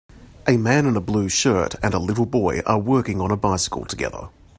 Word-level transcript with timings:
A 0.47 0.57
man 0.57 0.87
in 0.87 0.97
a 0.97 0.99
blue 0.99 1.29
shirt 1.29 1.75
and 1.83 1.93
a 1.93 1.99
little 1.99 2.25
boy 2.25 2.61
are 2.65 2.79
working 2.79 3.21
on 3.21 3.29
a 3.29 3.37
bicycle 3.37 3.85
together. 3.85 4.29